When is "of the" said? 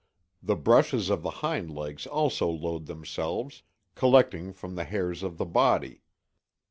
1.11-1.29, 5.21-5.45